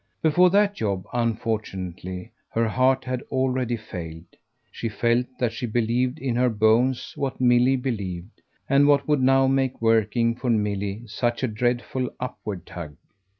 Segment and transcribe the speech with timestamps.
[0.23, 4.25] Before that job, unfortunately, her heart had already failed.
[4.71, 9.45] She felt that she believed in her bones what Milly believed, and what would now
[9.45, 12.95] make working for Milly such a dreadful upward tug.